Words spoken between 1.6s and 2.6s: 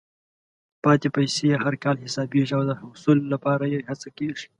هر کال حسابېږي